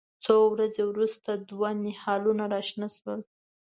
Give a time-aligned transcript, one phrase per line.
[0.23, 3.21] څو ورځې وروسته دوه نهالونه راشنه شول.